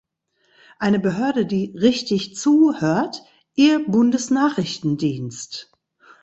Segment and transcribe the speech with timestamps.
[0.79, 3.21] Eine Behörde, die "richtig" zuhört,
[3.53, 5.69] ihr Bundesnachrichtendienst!